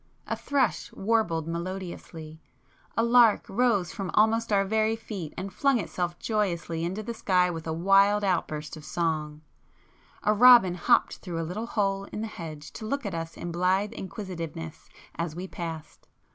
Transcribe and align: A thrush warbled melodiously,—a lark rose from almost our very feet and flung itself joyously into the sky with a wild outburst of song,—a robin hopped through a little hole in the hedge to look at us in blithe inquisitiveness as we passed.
A 0.25 0.35
thrush 0.35 0.91
warbled 0.93 1.47
melodiously,—a 1.47 3.03
lark 3.03 3.45
rose 3.47 3.93
from 3.93 4.09
almost 4.15 4.51
our 4.51 4.65
very 4.65 4.95
feet 4.95 5.31
and 5.37 5.53
flung 5.53 5.77
itself 5.79 6.17
joyously 6.17 6.83
into 6.83 7.03
the 7.03 7.13
sky 7.13 7.51
with 7.51 7.67
a 7.67 7.71
wild 7.71 8.23
outburst 8.23 8.75
of 8.75 8.83
song,—a 8.83 10.33
robin 10.33 10.73
hopped 10.73 11.17
through 11.17 11.39
a 11.39 11.45
little 11.45 11.67
hole 11.67 12.05
in 12.05 12.21
the 12.21 12.25
hedge 12.27 12.73
to 12.73 12.85
look 12.87 13.05
at 13.05 13.13
us 13.13 13.37
in 13.37 13.51
blithe 13.51 13.93
inquisitiveness 13.93 14.89
as 15.17 15.35
we 15.35 15.47
passed. 15.47 16.07